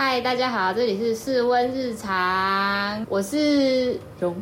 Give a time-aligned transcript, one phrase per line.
[0.00, 4.40] 嗨，大家好，这里是室温日常，我是荣。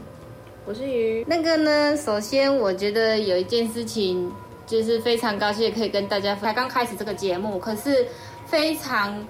[0.67, 4.31] 我是鱼，那个呢，首先我觉得有一件事情，
[4.67, 8.07] 就是非常高兴可以跟大家才刚开始这个节目，可是
[8.45, 9.27] 非常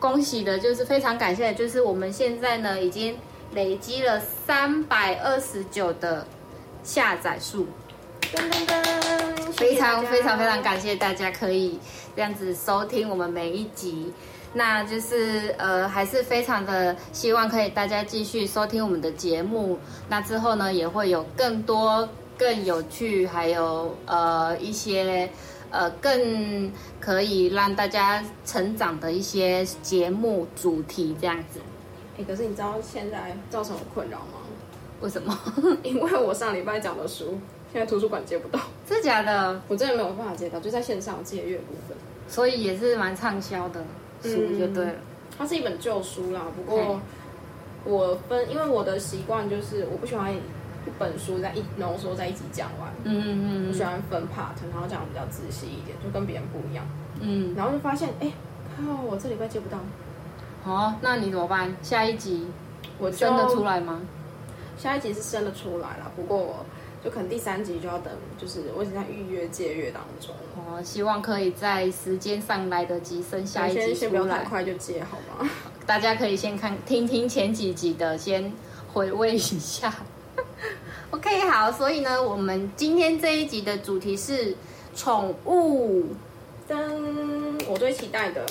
[0.00, 3.16] 恭喜的，就是非常感谢的，就是我们现在呢已经
[3.54, 6.26] 累积了三百二十九的
[6.82, 7.68] 下载数，
[8.32, 11.78] 噔噔噔，非常非常非常感谢大家可以
[12.16, 14.12] 这样子收听我们每一集。
[14.54, 19.78] 那就是呃，还是非常的希望可以大家继续收听我们的节目。
[20.08, 25.28] 那之后呢，也会有更多更有趣，还有呃一些
[25.70, 31.60] 呃更可以让大家成长的一些节目主题这样子。
[32.18, 34.38] 哎，可是你知道现在造成我困扰吗？
[35.00, 35.38] 为什么？
[35.84, 37.38] 因为我上礼拜讲的书，
[37.72, 38.58] 现在图书馆借不到。
[38.88, 39.60] 真的假的？
[39.68, 41.96] 我真的没有办法借到，就在线上借阅部分。
[42.26, 43.84] 所以也是蛮畅销的。
[44.22, 44.94] 书就对了，
[45.36, 46.42] 它是一本旧书啦。
[46.56, 47.00] 不过
[47.84, 50.40] 我分，因为我的习惯就是我不喜欢一
[50.98, 52.90] 本书在一浓缩在一起讲完。
[53.04, 53.68] 嗯嗯嗯。
[53.68, 56.84] 我喜欢分 part，然后讲比较仔细一点，就跟别人不一样。
[57.20, 57.54] 嗯。
[57.56, 58.32] 然后就发现，哎，
[58.76, 59.78] 靠，我这礼拜接不到。
[60.64, 61.74] 好，那你怎么办？
[61.82, 62.46] 下一集
[62.98, 64.00] 我生得出来吗？
[64.76, 66.66] 下一集是生得出来了，不过我。
[67.02, 70.34] 就可能第三集就要等，就是我已经在预约借阅当中。
[70.56, 75.48] 哦，希望可以在时间上来得及生下一集先不要太快就借好吗？
[75.86, 78.52] 大家可以先看听听前几集的，先
[78.92, 79.94] 回味一下。
[81.10, 84.56] OK，好，所以呢，我们今天这一集的主题是
[84.96, 86.06] 宠物。
[86.68, 88.44] 噔，我最期待的，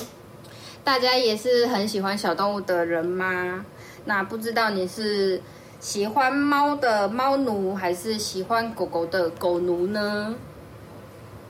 [0.86, 3.66] 大家也是很喜欢小动物的人吗？
[4.06, 5.42] 那不知道你是？
[5.80, 10.36] 喜欢猫的猫奴还是喜欢狗狗的狗奴呢？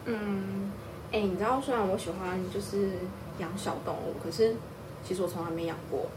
[0.06, 0.72] 嗯，
[1.12, 2.92] 哎，你知道，虽然我喜欢就是
[3.40, 4.56] 养小动物，可是
[5.04, 6.08] 其实我从来没养过，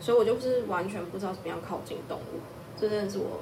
[0.00, 2.40] 所以我就是完全不知道怎么样靠近动物，
[2.78, 3.40] 这真的是我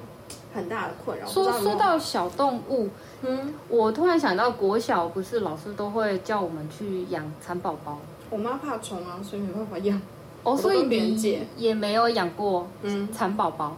[0.53, 1.27] 很大的困扰。
[1.27, 2.89] 说说到小动物，
[3.21, 7.99] 嗯，我突然想到国小不是老师都会叫我们去养蚕宝宝？
[8.29, 10.01] 我妈怕虫啊，所以没办法养。
[10.43, 13.75] 哦，所以你也没有养过嗯蚕宝宝，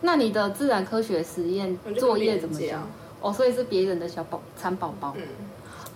[0.00, 2.82] 那你的自然科学实验作业怎么样？
[3.20, 5.14] 哦，所以是别人的小宝蚕宝宝。
[5.16, 5.22] 嗯，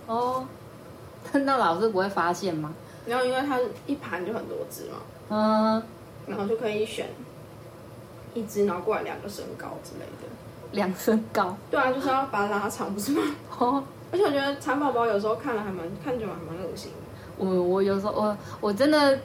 [0.06, 0.44] 哦，
[1.32, 2.72] 那老师不会发现吗？
[3.06, 4.96] 然后因为它一盘就很多只嘛，
[5.30, 5.82] 嗯，
[6.26, 7.06] 然后就可以选
[8.34, 10.28] 一只，然后过来两个身高之类的。
[10.72, 11.56] 两身高？
[11.70, 13.22] 对啊，就是要把它拉长，不是吗？
[13.58, 13.82] 哦，
[14.12, 16.96] 而且我觉得蚕宝宝有时候看了还蛮看着还蛮恶心的。
[17.38, 19.18] 我我有时候我我真的。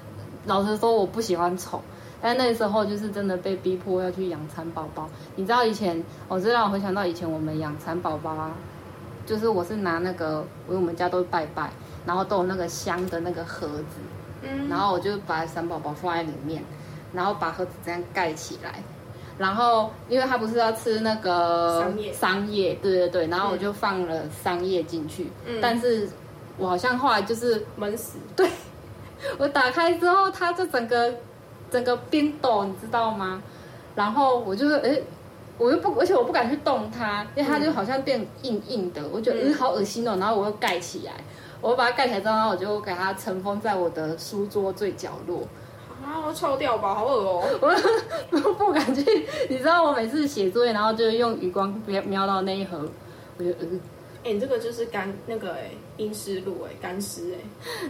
[0.45, 1.81] 老实说，我不喜欢丑，
[2.22, 5.09] 但那时候就是真的被逼迫要去养蚕宝宝。
[5.35, 8.51] 你知道以前，我知道我回想到以前我们养蚕宝宝啊，
[9.25, 11.72] 就是我是拿那个，因为我们家都拜拜，
[12.05, 13.97] 然后都有那个香的那个盒子，
[14.44, 16.63] 嗯，然后我就把蚕宝宝放在里面，
[17.11, 18.84] 然后把盒子这样盖起来，
[19.38, 26.07] 然后因为他不是要吃那个桑叶，桑叶，对对对，然后我就放了桑叶进去，嗯，但是
[26.57, 28.47] 我好像后来就是闷死，对。
[29.37, 31.13] 我打开之后，它就整个
[31.71, 33.41] 整个冰抖，你知道吗？
[33.95, 34.99] 然后我就是哎，
[35.57, 40.17] 我又不，而且我不敢去动它，因为它就好像变硬硬的，我觉得嗯好恶心哦。
[40.19, 41.13] 然后我又盖起来，
[41.61, 45.47] 我把它盖起来之后，我就给它尘封在我的书桌最角落。
[46.03, 47.43] 啊，臭掉吧，好恶哦！
[48.31, 52.79] 我不敢去，你知道我每次写作业，然后就用余光瞄瞄到那一盒，
[53.37, 53.79] 我就嗯。
[54.25, 57.37] 哎，你这个就是干那个哎，阴湿路哎，干湿哎，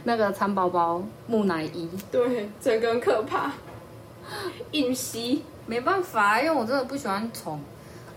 [0.03, 3.53] 那个蚕宝宝木乃伊，对，整个很可怕，
[4.71, 7.57] 硬吸，没办法，因为我真的不喜欢虫，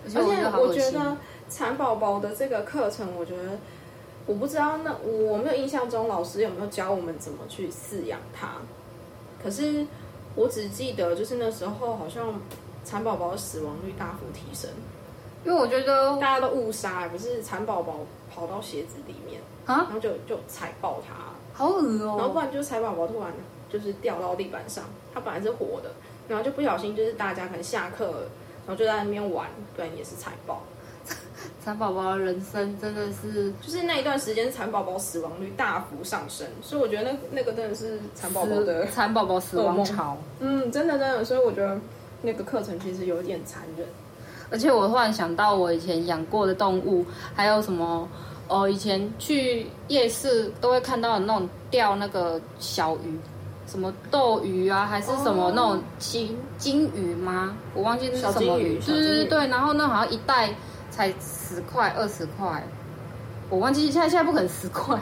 [0.04, 0.18] 而且
[0.58, 1.16] 我觉得
[1.48, 3.56] 蚕宝宝的这个课程，我觉得
[4.26, 8.56] 我不知道，那我没有印象中老师有没有教我们怎么去饲养它，
[9.40, 9.86] 可是
[10.34, 12.34] 我只记得就是那时候好像
[12.82, 14.68] 蚕宝宝死亡率大幅提升。
[15.44, 18.00] 因为我觉得大家都误杀，不是蚕宝宝
[18.34, 21.14] 跑到鞋子里面啊，然后就就踩爆它，
[21.52, 22.16] 好恶哦。
[22.18, 23.32] 然后不然就是蚕宝宝突然
[23.70, 24.84] 就是掉到地板上，
[25.14, 25.90] 它本来是活的，
[26.28, 28.26] 然后就不小心就是大家可能下课，
[28.66, 30.62] 然后就在那边玩，不然也是踩爆。
[31.64, 40.18] 蚕宝宝的人生真的是，就是那一段时间蚕宝宝死亡率大幅上升，所以我觉得那那个真的是蚕宝宝的蚕宝宝死亡潮。
[40.40, 41.78] 嗯，真的真的，所以我觉得
[42.22, 43.86] 那个课程其实有点残忍。
[44.50, 47.04] 而且我突然想到，我以前养过的动物，
[47.34, 48.08] 还有什么？
[48.48, 53.18] 哦，以前去夜市都会看到那种钓那个小鱼，
[53.66, 57.54] 什么斗鱼啊，还是什么那种金金鱼吗？
[57.74, 58.78] 我忘记是什么鱼。
[58.78, 60.48] 对对对然后那好像一袋
[60.90, 62.62] 才十块二十块，
[63.50, 64.98] 我忘记现在现在不可能十块，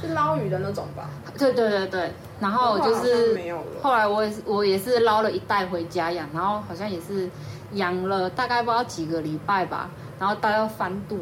[0.00, 1.10] 是捞鱼的那种吧？
[1.36, 3.36] 对对对对，然后就是
[3.82, 7.28] 后来我也是我也是捞了一袋回家养，然后好像也是
[7.72, 11.18] 养了大概不知道几个礼拜吧，然后到要翻肚，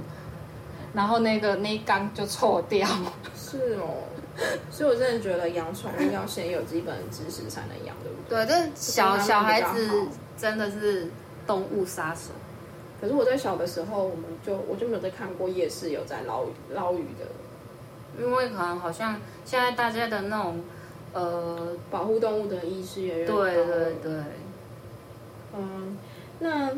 [0.93, 2.88] 然后那个那缸就臭掉。
[3.34, 4.04] 是哦，
[4.70, 8.46] 所以我真的觉得养宠物要先有基本知识才能养，对不对？
[8.46, 10.06] 对，这小小孩子
[10.37, 11.08] 真的是
[11.46, 12.31] 动物杀手。
[13.00, 17.26] 可是我在小的时候，我们就我就没有在看过夜市有在捞捞鱼的。
[18.19, 20.62] 因为可能好像现在大家的那种
[21.12, 24.12] 呃保护动物的意识也越对对对，
[25.54, 25.98] 嗯，
[26.38, 26.71] 那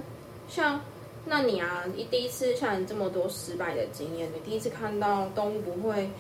[0.48, 0.80] 像
[1.24, 6.10] 那你啊，你第一次像你这么多失败的经验，你第一次看到动物不会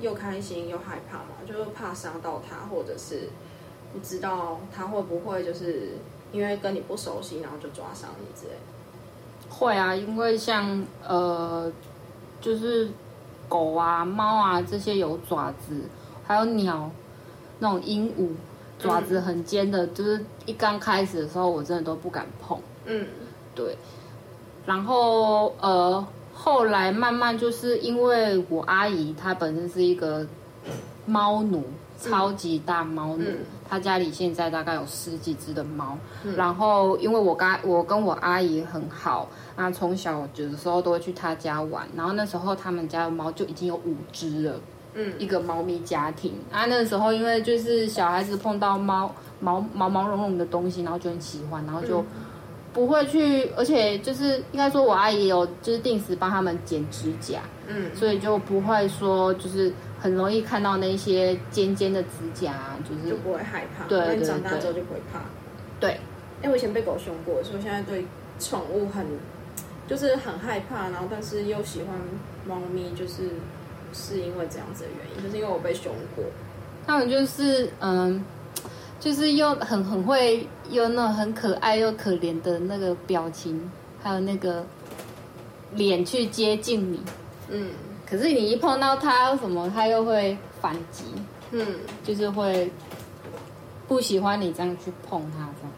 [0.00, 1.36] 又开心又害怕吗？
[1.46, 3.28] 就是怕伤到它，或者是
[3.92, 5.92] 不知道它会不会就是
[6.32, 8.54] 因为跟你不熟悉，然后就抓伤你之类？
[9.48, 11.72] 会啊，因为像呃
[12.40, 12.88] 就是。
[13.46, 15.78] 狗啊、猫啊这些有爪子，
[16.26, 16.90] 还有鸟，
[17.58, 18.30] 那种鹦鹉，
[18.78, 22.58] 爪子很尖的，就是一刚开始的时候，我真的都不敢碰。
[22.86, 23.06] 嗯，
[23.54, 23.76] 对。
[24.66, 30.26] 然后呃，后来慢慢就是因为我阿姨她本身是一个
[31.06, 31.64] 猫奴，
[31.98, 33.24] 超级大猫奴，
[33.68, 35.98] 她家里现在大概有十几只的猫。
[36.36, 39.28] 然后因为我刚我跟我阿姨很好。
[39.56, 44.60] 啊，从小有的时候都会去她家玩，然后那时候他们家的猫就已经有五只了，
[44.94, 46.32] 嗯，一个猫咪家庭。
[46.50, 52.04] 啊，那时候因为就是小孩子碰到猫毛毛毛茸茸的东西，然后就很喜欢，然后就
[52.74, 62.52] 不会去，而且就是应该说我阿姨有就是定时帮他们剪指甲，嗯，所以就不会说就是很容易看到那些尖尖的指甲，
[62.86, 63.86] 就是就不会害怕。
[63.86, 65.20] 对对对，长大之后就不会怕。
[65.80, 65.98] 对，
[66.42, 68.04] 因为我以前被狗凶过，所以我现在对
[68.38, 69.06] 宠物很。
[69.86, 71.88] 就是很害怕，然后但是又喜欢
[72.48, 73.24] 猫咪，就是
[73.92, 76.24] 是因为这样子的原因，就是因为我被凶过。
[76.86, 78.24] 他们就是嗯，
[79.04, 83.70] 就是又很很会，又那种很可爱又可怜的那个表情，
[84.02, 84.64] 还有那个
[85.74, 87.02] 脸去接近你。
[87.50, 87.70] 嗯。
[88.08, 91.04] 可是你一碰到他什么，他又会反击。
[91.50, 91.66] 嗯。
[92.02, 92.70] 就是会
[93.86, 95.72] 不喜欢你这样去碰他这样。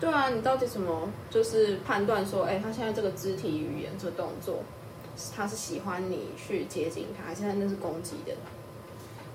[0.00, 4.60] 对啊，你到底怎么就是判断说，哎，他现在这个肢体语言、这动作，
[5.36, 8.32] 他是喜欢你去接近他，现在那是攻击的？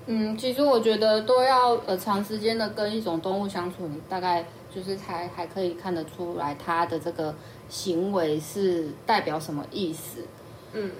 [0.06, 4.44] 嗯，其实我觉得都要呃长时间的跟一种动物相处，你大概
[4.74, 7.34] 就是才还可以看得出来它的这个
[7.68, 10.20] 行为是代表什么意思。
[10.72, 10.90] 嗯，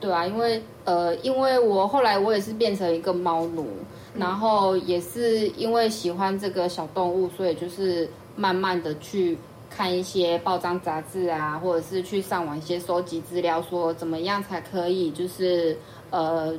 [0.00, 3.66] 对啊，因为呃，因为我后来我也是变成一个猫奴，
[4.14, 8.08] 然后也是因为喜欢这个小动物，所以就是。
[8.36, 9.38] 慢慢的去
[9.70, 15.78] 看一些报章杂志啊，或者是去上网一些收集资料，说怎么样才可以，就是
[16.10, 16.52] 呃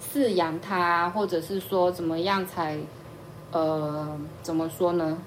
[0.00, 2.78] 饲养它，或者是说怎么样才
[3.52, 5.18] 呃怎么说呢？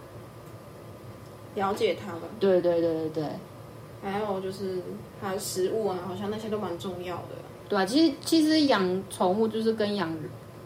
[1.55, 2.21] 了解它吧。
[2.39, 3.23] 对对对对对。
[4.01, 4.81] 还有就是
[5.21, 7.29] 它的食物啊，好像那些都蛮重要的。
[7.69, 10.13] 对啊，其实其实养宠物就是跟养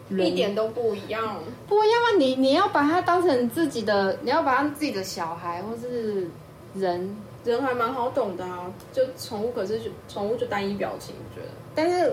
[0.08, 0.26] 人。
[0.26, 2.08] 一点都不一样，不一样啊！
[2.18, 6.26] 你你要把它当成自己的，你要把它自己的小孩或是
[6.74, 7.14] 人，
[7.44, 8.72] 人还蛮好懂的啊。
[8.92, 9.78] 就宠物，可是
[10.08, 11.52] 宠物就单一表情，我觉得。
[11.74, 12.12] 但是，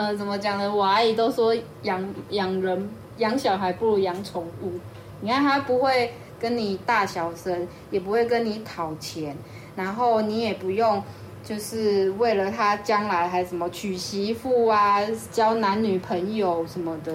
[0.00, 0.74] 呃，怎么讲呢？
[0.74, 2.88] 我阿姨都说养养人
[3.18, 4.72] 养小孩不如养宠物。
[5.20, 9.36] 你看，它不会跟你大小声，也不会跟你讨钱，
[9.76, 11.02] 然后你也不用。
[11.44, 17.14] 就是为了他将来还什么娶媳妇啊，交男女朋友什么的。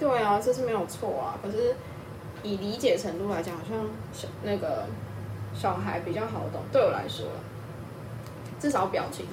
[0.00, 1.36] 对啊，这是没有错啊。
[1.42, 1.76] 可是
[2.42, 3.78] 以理解程度来讲，好像
[4.14, 4.86] 小那个
[5.54, 6.62] 小孩比较好懂。
[6.72, 7.26] 对我来说，
[8.58, 9.26] 至少表情。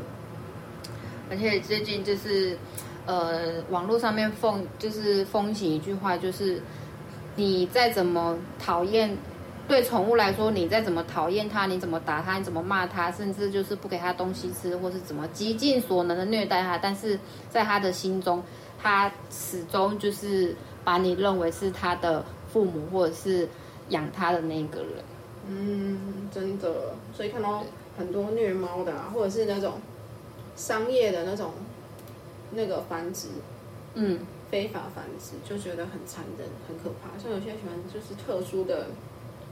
[1.29, 2.57] 而且最近就是
[3.05, 6.61] 呃，网络上面风就是风行一句话，就是
[7.35, 9.17] 你再怎么讨厌。
[9.67, 18.43] 对宠物来说，你再怎么讨厌它，你怎么打它，你怎么骂它，甚至就是不给它东西吃，或是怎么极尽所能的虐待它，但是在它的心中，
[18.79, 23.49] 它始终就是把你认为是它的父母，或者是
[23.89, 24.89] 养它的那个人。
[25.49, 26.93] 嗯，真的。
[27.17, 27.63] 所以看到
[27.97, 29.73] 很多虐猫的啊，或者是那种
[30.55, 31.51] 商业的那种
[32.51, 33.27] 那个繁殖，
[33.93, 34.19] 嗯，
[34.49, 37.17] 非法繁殖，就觉得很残忍、很可怕。
[37.21, 38.87] 像有些喜欢就是特殊的。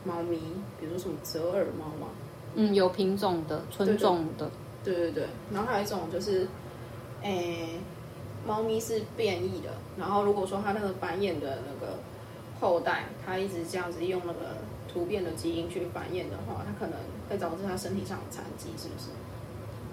[0.05, 0.37] 猫咪，
[0.77, 2.09] 比如说什么折耳猫嘛，
[2.55, 4.51] 嗯，有品种的，纯种的，
[4.83, 5.27] 对对对。
[5.49, 6.45] 然后还有一种就是，
[7.21, 7.79] 诶，
[8.45, 9.69] 猫咪是变异的。
[9.97, 11.99] 然后如果说它那个繁衍的那个
[12.59, 14.57] 后代，它一直这样子用那个
[14.91, 19.07] 突变的基因去繁衍的话，它可能会导致它身体上的残疾，是不是？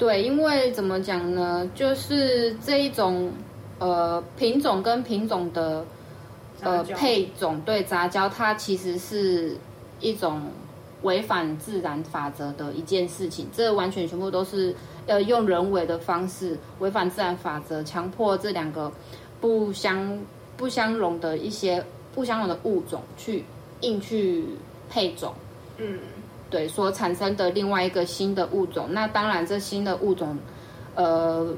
[0.00, 1.70] 对，因为怎么讲呢？
[1.74, 3.30] 就是这一种
[3.78, 5.84] 呃品种跟品种的
[6.62, 9.54] 呃配种对杂交，它其实是
[10.00, 10.40] 一种
[11.02, 13.46] 违反自然法则的一件事情。
[13.52, 14.74] 这完全全部都是
[15.06, 18.90] 呃用人为的方式违反自然法则，强迫这两个
[19.38, 20.18] 不相
[20.56, 23.44] 不相容的一些不相容的物种去
[23.82, 24.46] 硬去
[24.88, 25.34] 配种。
[25.76, 25.98] 嗯。
[26.50, 30.36] 对，所产生的另外一个新的物种，那当然这新的物种，
[30.96, 31.54] 呃，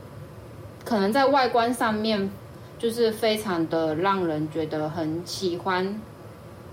[0.84, 2.30] 可能在外观上面
[2.78, 5.98] 就是非常的让人觉得很喜欢，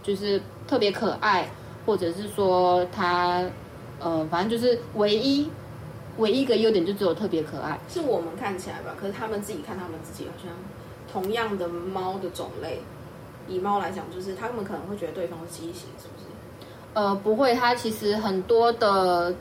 [0.03, 1.49] 就是特别可爱，
[1.85, 3.41] 或者是说它，
[3.99, 5.49] 呃，反正就是唯一
[6.17, 8.93] 唯一一个优点就只有特别可爱，是我们看起来吧？
[8.99, 10.51] 可是他们自己看他们自己，好像
[11.09, 12.81] 同样的猫的种类，
[13.47, 16.28] 以猫来讲，就是他们可能会觉得对方是畸形，是不是？
[16.93, 19.34] 呃，不会，它其实很多的，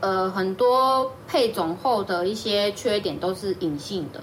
[0.00, 4.20] 呃，很多配种后的一些缺点都是隐性的。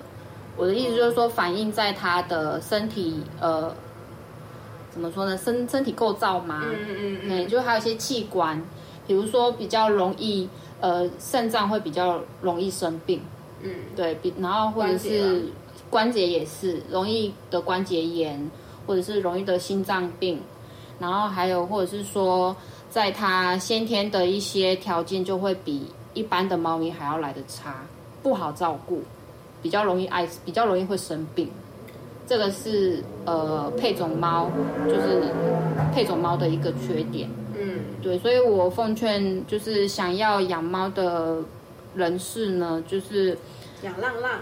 [0.58, 3.74] 我的意思就是说，反映在它的身体，呃，
[4.92, 5.38] 怎么说呢？
[5.38, 8.62] 身身体构造嘛，嗯嗯嗯，就还有一些器官，
[9.06, 10.48] 比如说比较容易，
[10.80, 13.22] 呃，肾脏会比较容易生病，
[13.62, 15.46] 嗯，对比，然后或者是
[15.90, 18.50] 关节也是容易得关节炎，
[18.88, 20.42] 或者是容易得心脏病。
[21.01, 22.55] 然后还有，或者是说，
[22.91, 27.84] 在它先天的一些条件就会比一般的猫咪还要来的差，
[28.22, 29.01] 不好照顾，
[29.63, 31.50] 比较容易爱，比较容易会生病。
[32.27, 34.48] 这个是呃配种猫，
[34.86, 35.34] 就是
[35.91, 37.27] 配种猫的一个缺点。
[37.60, 41.39] 嗯，对，所以我奉劝就是想要养猫的
[41.96, 43.38] 人士呢，就是
[43.81, 44.39] 养浪浪，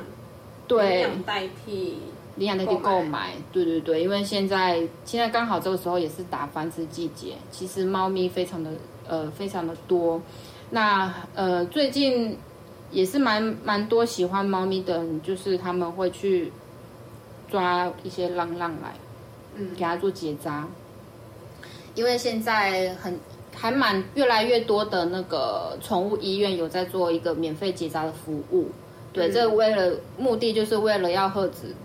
[0.67, 1.97] 对，代替。
[2.39, 8.71] 领养代替购买，对对对，因为现在现在刚好这个时候也是打繁殖季节，其实猫咪非常的
[9.05, 10.21] 呃非常的多，
[10.69, 12.37] 那呃最近
[12.91, 16.49] 也是蛮蛮多喜欢猫咪的人，就是他们会去
[17.51, 18.93] 抓一些浪浪来，
[19.55, 20.65] 嗯，给它做结扎，
[21.93, 23.19] 因为现在很
[23.53, 28.69] 还蛮越来越多的那个宠物医院有在做一个免费结扎的服务，
[29.11, 31.75] 对，这为了目的就是为了要遏止。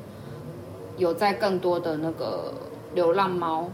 [0.96, 2.52] 有在更多的那个
[2.94, 3.68] 流浪猫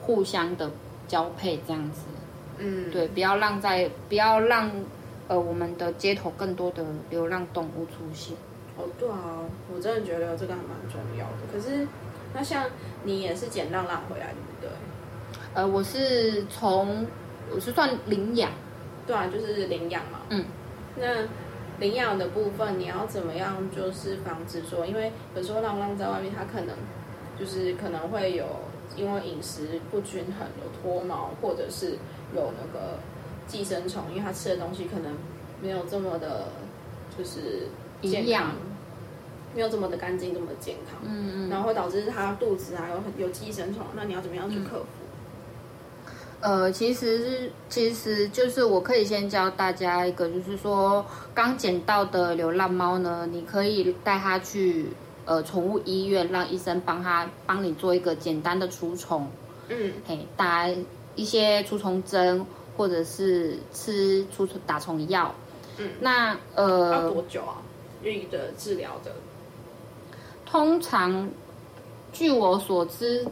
[0.00, 0.70] 互相的
[1.08, 2.02] 交配这样子，
[2.58, 4.70] 嗯，对，不要让在不要让
[5.28, 8.36] 呃我们的街头更多的流浪动物出现。
[8.76, 9.40] 哦，对啊，
[9.74, 11.46] 我真的觉得这个还蛮重要的。
[11.52, 11.86] 可是
[12.32, 12.64] 那像
[13.04, 15.40] 你也是捡浪浪回来，对不对？
[15.54, 17.06] 呃，我是从
[17.54, 18.50] 我是算领养，
[19.06, 20.20] 对啊，就是领养嘛。
[20.30, 20.44] 嗯，
[20.96, 21.06] 那。
[21.80, 23.68] 领养的部分，你要怎么样？
[23.74, 26.76] 就是防止说，因为有时候浪浪在外面，它可能
[27.38, 28.46] 就是可能会有
[28.96, 31.98] 因为饮食不均衡，有脱毛，或者是
[32.34, 32.98] 有那个
[33.46, 35.12] 寄生虫，因为它吃的东西可能
[35.60, 36.48] 没有这么的，
[37.18, 37.68] 就是
[38.02, 38.52] 营养，
[39.54, 42.88] 没有这么的干净，这么的健康，嗯嗯，然后会导致它肚子啊
[43.18, 44.86] 有有寄生虫，那你要怎么样去克服？
[46.44, 54.88] 呃，其实是，其实就是我可以先教大家一个，就是说刚捡到的流浪猫呢，你可以带它去
[55.24, 59.26] 呃宠物医院，让医生帮它帮你做一个简单的除虫，
[59.70, 60.68] 嗯，嘿，打
[61.14, 62.44] 一些除虫针，
[62.76, 65.34] 或者是吃除虫打虫药，
[65.78, 67.56] 嗯，那呃要多久啊？
[68.02, 69.12] 运的治疗的，
[70.44, 71.26] 通常
[72.12, 73.26] 据我所知。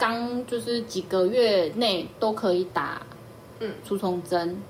[0.00, 3.02] 刚就是几个月内都可以打，
[3.58, 4.60] 嗯，除虫针，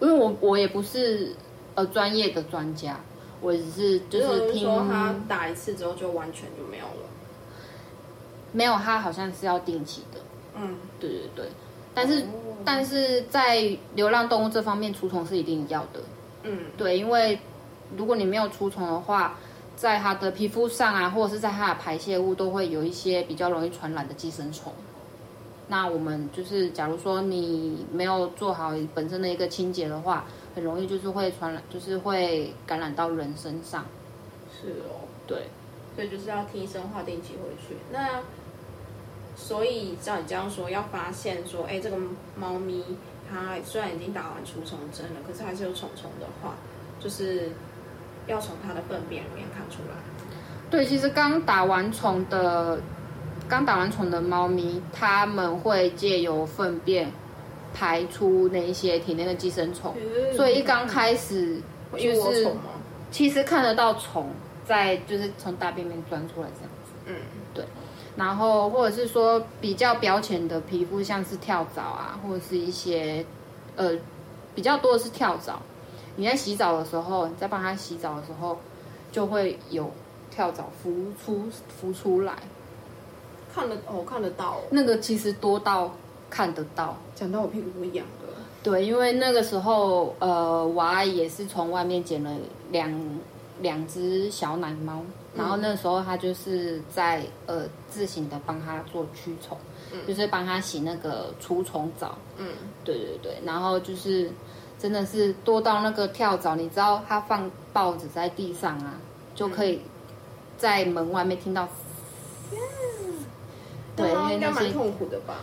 [0.00, 1.32] 因为我我也不是
[1.74, 3.00] 呃专业的专家，
[3.40, 7.08] 我只是就是听说他打一次之后就完全就没有了，
[8.52, 10.20] 没有，他好像是要定期的，
[10.54, 11.46] 嗯，对对对，
[11.94, 12.22] 但是
[12.62, 16.00] 但是在流浪动物这方面除虫是一定要的，
[16.42, 17.38] 嗯，对，因为
[17.96, 19.38] 如果你没有除虫的话。
[19.76, 24.72] 在它的皮肤上啊，或者是在它的排泄物，都会有一些比较容易传染的寄生虫。
[25.68, 33.84] 那我们就是，假如说你没有做好本身的一个清洁的话，很容易就是会传染，就是会感染到人身上。
[34.50, 35.48] 是哦，对，
[35.94, 37.76] 所以就是要听医生话，定期回去。
[37.92, 38.22] 那
[39.36, 41.98] 所以照你这样说，要发现说，哎，这个
[42.34, 42.82] 猫咪
[43.28, 46.54] 它虽然已经打完除虫针了，可是还是有虫虫的话，
[46.98, 47.50] 就是。
[48.26, 49.96] 要从它的粪便里面看出来。
[50.68, 52.80] 对，其实刚打完虫的，
[53.48, 57.10] 刚打完虫的猫咪，它们会借由粪便
[57.72, 59.94] 排出那一些体内的寄生虫，
[60.34, 61.60] 所以一刚开始
[61.96, 62.50] 就是
[63.12, 64.28] 其实看得到虫
[64.66, 66.92] 在，就是从大便里面钻出来这样子。
[67.06, 67.14] 嗯，
[67.54, 67.64] 对。
[68.16, 73.24] 然后或者是说比较表浅的皮肤，像是跳蚤啊，或者是一些
[73.76, 73.92] 呃
[74.54, 75.60] 比较多的是跳蚤。
[76.16, 78.58] 你在洗澡的时候，你在帮他洗澡的时候，
[79.12, 79.90] 就会有
[80.30, 82.34] 跳蚤浮出浮出来，
[83.54, 85.94] 看得哦看得到，那个其实多到
[86.28, 88.34] 看得到，讲到我屁股都痒了。
[88.62, 92.34] 对，因为那个时候呃，我阿姨也是从外面捡了
[92.72, 92.92] 两
[93.60, 95.02] 两只小奶猫，
[95.36, 99.56] 然后那时候她就是在呃自行的帮它做驱虫，
[100.06, 102.18] 就是帮它洗那个除虫澡。
[102.38, 102.48] 嗯，
[102.84, 104.30] 对对对，然后就是
[104.86, 108.94] 真的是多到那个跳蚤，你知道它放报纸在地上啊，
[109.34, 109.80] 就可以
[110.56, 111.68] 在门外面听到。
[113.96, 115.38] 对，应该蛮痛苦的吧？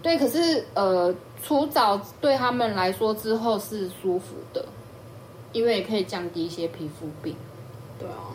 [0.00, 4.64] 对，可是呃，除蚤对他们来说之后是舒服的，
[5.52, 7.36] 因为也可以降低一些皮肤病。
[7.98, 8.32] 对啊，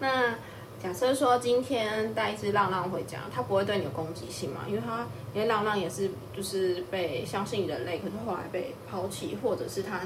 [0.00, 0.34] 那
[0.82, 4.62] 假设说今天带一只浪浪回家，它不会对你有攻击性嘛？
[4.66, 10.00] 因为它因为浪浪也是就是被相信人类，可是后来被抛弃，或者是它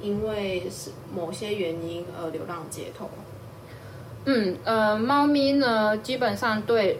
[0.00, 3.10] 因为是某些原因而流浪街头。
[4.26, 6.98] 嗯呃，猫咪呢，基本上对。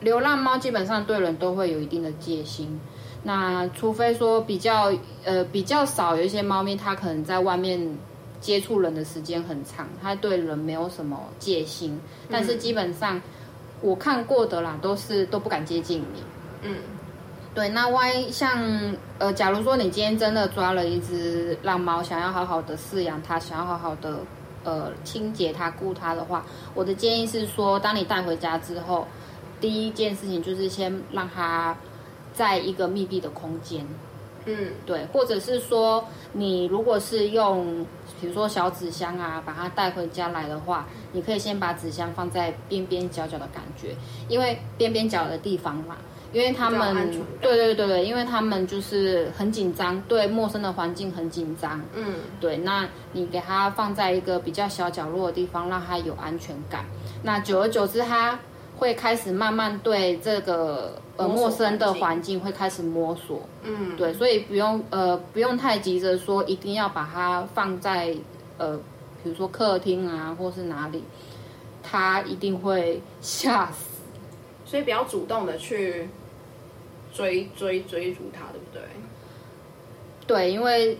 [0.00, 2.80] 流浪猫基本上对人都会有一定的戒心，
[3.22, 4.90] 那除非说比较
[5.24, 7.78] 呃比较少有一些猫咪，它可能在外面
[8.40, 12.00] 接触人的时间很长，他对人没有什么戒心。
[12.30, 13.20] 但是基本上
[13.80, 16.22] 我看过的啦，都是都不敢接近你。
[16.62, 16.76] 嗯，
[17.54, 17.68] 对。
[17.68, 18.58] 那万一像
[19.18, 24.18] 呃，假如说你今天真的抓了一只浪猫，想要好好的饲养它，想要好好的
[24.64, 26.44] 呃清洁它、顾它的话，
[26.74, 29.06] 我的建议是说，当你带回家之后。
[29.60, 31.76] 第一件事情就是先让它
[32.32, 33.86] 在一个密闭的空间，
[34.46, 37.86] 嗯，对，或者是说你如果是用
[38.20, 43.94] 比如说小纸箱啊，把它带回家来的话，你可以先把纸箱放在边边角角的感觉，
[44.28, 45.96] 因为边边角的地方嘛，
[46.32, 56.84] 因为他们对对对对，因为他们就是很紧张，对陌生的环境很紧张，嗯，对，那你给它放在一个比较小角落的地方，让它有安全感，
[57.22, 58.38] 那久而久之它。
[58.80, 62.40] 会开始慢慢对这个呃陌生的环境。
[62.40, 68.16] 会开始摸索，嗯，对，所以不用呃不用太急着说一定要把它放在
[68.56, 68.78] 呃
[69.22, 71.04] 比如说客厅啊或是哪里，
[71.82, 74.00] 它一定会吓死，
[74.64, 76.08] 所以比较主动的去
[77.12, 78.82] 追追追逐它，对不对？
[80.26, 80.96] 对，因为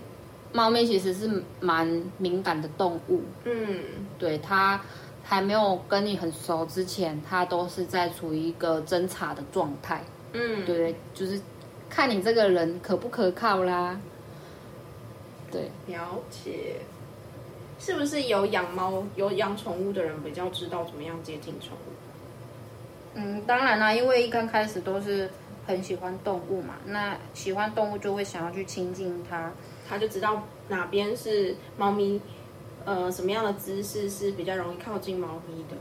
[0.52, 1.86] 猫咪其实是蛮
[2.18, 3.78] 敏感的动物，嗯，
[4.18, 4.78] 对它。
[5.22, 10.02] 还没有跟你很熟之前，他都是在处于一个侦查的状态。
[10.32, 11.40] 嗯，对，就是
[11.88, 14.00] 看你这个人可不可靠啦。
[15.50, 16.76] 对，了解。
[17.78, 21.92] 是不是有养猫、有养宠物的人比较知道怎么样接近宠物？
[23.14, 25.30] 嗯，当然啦，因为一刚开始都是
[25.66, 29.50] 很喜欢动物嘛，那喜欢动物就会想要去亲近它，
[29.88, 32.20] 他就知道哪边是猫咪。
[32.84, 35.76] 呃，什么样的姿势是比较容易靠近猫咪的？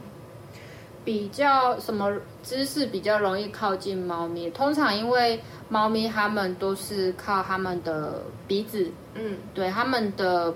[1.05, 2.11] 比较什么
[2.43, 4.49] 姿势比较容易靠近猫咪？
[4.51, 10.53] 通常因为猫咪它们都是靠它们的鼻子，嗯，对，它们的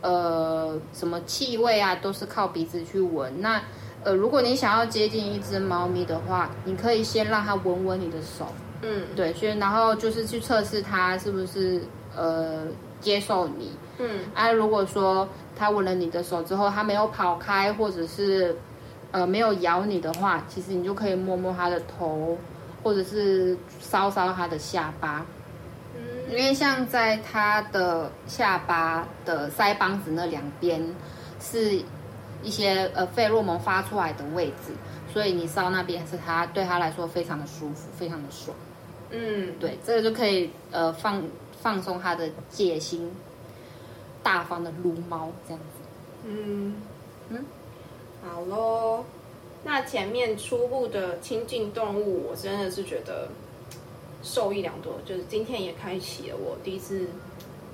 [0.00, 3.40] 呃什么气味啊，都是靠鼻子去闻。
[3.40, 3.62] 那
[4.02, 8.46] 呃，如果你想要接近一只猫咪的话，你可以先让它闻闻你的手，
[8.80, 11.82] 嗯，对，先然后就是去测试它是不是
[12.16, 12.66] 呃
[12.98, 15.28] 接受你，嗯，啊，如果说。
[15.60, 18.56] 它吻了你的手之后，它没有跑开，或者是
[19.10, 22.38] 呃没有咬你的话，其实你就可以摸摸它的头，
[22.82, 25.26] 或者是搔搔它的下巴。
[25.94, 30.82] 嗯，因为像在它的下巴的腮帮子那两边，
[31.38, 31.78] 是
[32.42, 34.72] 一些呃费洛蒙发出来的位置，
[35.12, 38.56] 所以你搔那边是它对它来说非常的舒服，非常的爽。
[39.10, 41.22] 嗯，对，这个就可以呃放
[41.60, 43.10] 放松它的戒心。
[44.22, 46.76] 大方的撸猫这样子，嗯
[47.30, 47.44] 嗯，
[48.22, 49.04] 好喽。
[49.62, 53.28] 那前面初步的亲近动物，我真的是觉得
[54.22, 54.94] 受益良多。
[55.04, 57.06] 就是今天也开启了我第一次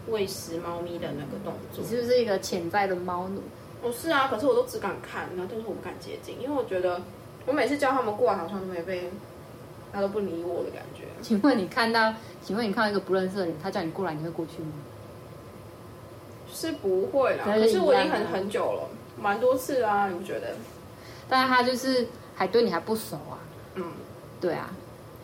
[0.08, 1.82] 喂食猫咪的那个动作。
[1.82, 3.40] 你是不是一个潜在的猫奴？
[3.82, 7.00] 我是啊，可是我都只敢看，然后但是我不敢接近，因为我觉得
[7.46, 9.10] 我每次叫他们过来，好像都没被，
[9.92, 11.04] 他都不理我的感觉。
[11.22, 14.72] 请问你看到，请问你看到一个不认识的人，他叫你过来，你会过去吗？
[16.56, 18.88] 是不会啦，可是我已经很很久了，
[19.20, 20.54] 蛮多次啊，你不觉得？
[21.28, 23.36] 但是他就是还对你还不熟啊。
[23.74, 23.84] 嗯，
[24.40, 24.70] 对啊，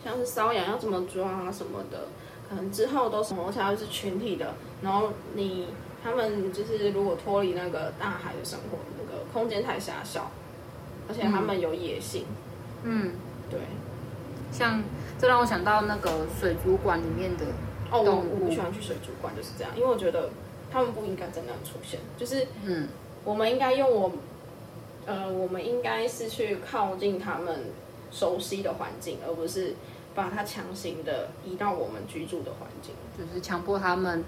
[0.03, 2.05] 像是瘙痒要怎么抓啊什么的，
[2.47, 5.69] 可能之后都是我想要是群体的，然后你
[6.03, 10.29] 他们就是如果脱离那个大海的生活，那个空间太狭小，
[11.09, 12.25] 而且他们有野性。
[12.83, 13.13] 嗯，
[13.49, 13.59] 对，
[14.51, 14.83] 像
[15.19, 17.45] 这让我想到那个水族馆里面的
[17.89, 20.29] 动物，我不喜欢去水族馆就是这样，因为我觉得。
[20.73, 22.87] 他们不应该在那出现，就是，嗯，
[23.23, 24.11] 我们应该用我
[25.05, 27.65] 呃，我们应该是去靠近他们
[28.11, 29.75] 熟悉的环境，而不是
[30.15, 34.23] 把它强行的移到我们居住的环境，就是强迫他们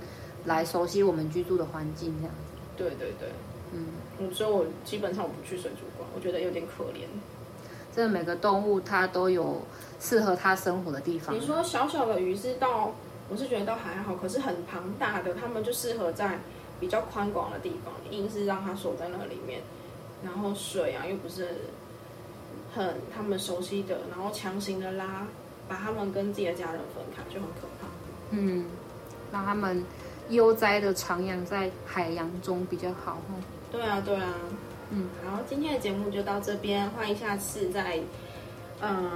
[0.46, 2.42] 来熟悉我们居住的环境这样子。
[2.78, 3.30] 对对对，
[3.72, 7.08] 嗯，所以我基本上我不去水族馆，我觉得有点可怜。
[7.96, 9.62] 真的，每个动物它都有
[10.00, 11.34] 适合它生活的地方。
[11.34, 12.94] 你说小小的鱼是到，
[13.30, 16.40] 我是觉得倒还好，可是很庞大的，他们就适合在
[16.80, 19.62] 比较宽广的地方，硬是让它锁在那里面。
[20.24, 21.50] 然后水啊，又不是
[22.74, 25.28] 很他们熟悉的，然后强行的拉，
[25.68, 27.88] 把他们跟自己的家人分开，就很可怕。
[28.32, 28.66] 嗯，
[29.32, 29.84] 让他们
[30.30, 33.22] 悠哉的徜徉在海洋中比较好。
[33.72, 34.34] 对啊，对啊。
[34.92, 38.00] 嗯，好，今天的节目就到这边，欢迎下次再
[38.88, 39.10] 嗯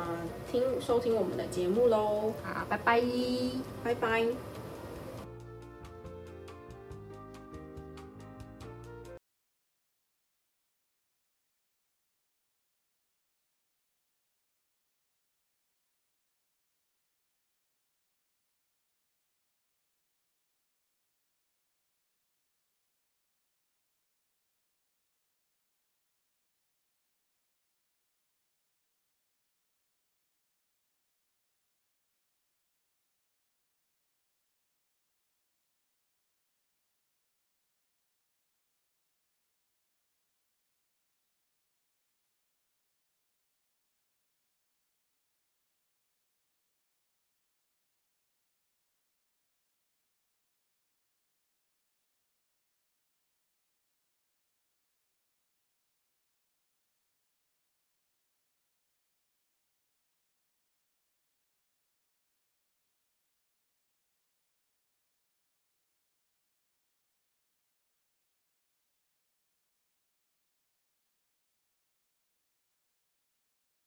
[0.52, 2.34] 听收听我们的节目喽。
[2.44, 3.02] 好，拜拜，
[3.84, 4.26] 拜拜。